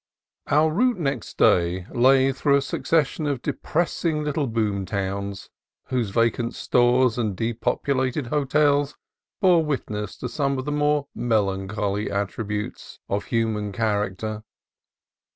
Our 0.47 0.71
route 0.71 0.97
next 0.97 1.37
day 1.37 1.85
lay 1.91 2.31
through 2.31 2.55
a 2.57 2.61
succession 2.63 3.27
of 3.27 3.43
depressing 3.43 4.23
little 4.23 4.47
boom 4.47 4.83
towns, 4.83 5.51
whose 5.89 6.09
vacant 6.09 6.55
stores 6.55 7.19
and 7.19 7.37
depopulated 7.37 8.25
hotels 8.25 8.97
bore 9.41 9.63
witness 9.63 10.17
to 10.17 10.27
some 10.27 10.57
of 10.57 10.65
the 10.65 10.71
more 10.71 11.07
melancholy 11.13 12.09
attributes 12.09 12.97
of 13.09 13.25
human 13.25 13.71
char 13.73 14.09
acter. 14.09 14.43